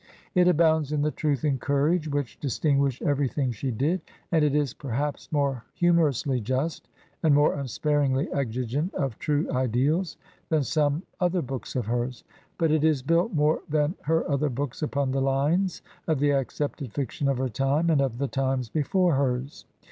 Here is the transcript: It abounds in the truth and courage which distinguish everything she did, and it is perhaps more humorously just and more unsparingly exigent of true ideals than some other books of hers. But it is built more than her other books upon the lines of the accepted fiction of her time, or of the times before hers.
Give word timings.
It 0.33 0.47
abounds 0.47 0.91
in 0.91 1.03
the 1.03 1.11
truth 1.11 1.43
and 1.43 1.61
courage 1.61 2.07
which 2.07 2.39
distinguish 2.39 2.99
everything 3.03 3.51
she 3.51 3.69
did, 3.69 4.01
and 4.31 4.43
it 4.43 4.55
is 4.55 4.73
perhaps 4.73 5.31
more 5.31 5.63
humorously 5.75 6.41
just 6.41 6.89
and 7.21 7.35
more 7.35 7.53
unsparingly 7.53 8.27
exigent 8.33 8.95
of 8.95 9.19
true 9.19 9.47
ideals 9.51 10.17
than 10.49 10.63
some 10.63 11.03
other 11.19 11.43
books 11.43 11.75
of 11.75 11.85
hers. 11.85 12.23
But 12.57 12.71
it 12.71 12.83
is 12.83 13.03
built 13.03 13.31
more 13.31 13.59
than 13.69 13.93
her 14.01 14.27
other 14.27 14.49
books 14.49 14.81
upon 14.81 15.11
the 15.11 15.21
lines 15.21 15.83
of 16.07 16.17
the 16.17 16.31
accepted 16.31 16.93
fiction 16.93 17.27
of 17.29 17.37
her 17.37 17.47
time, 17.49 17.91
or 17.91 18.03
of 18.03 18.17
the 18.17 18.27
times 18.27 18.69
before 18.69 19.13
hers. 19.13 19.65